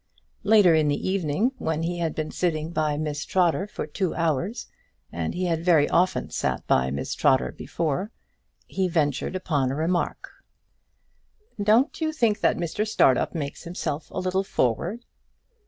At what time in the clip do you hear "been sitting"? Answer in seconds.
2.15-2.71